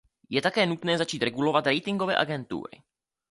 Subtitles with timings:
[0.29, 2.81] Je také nutné začít regulovat ratingové agentury.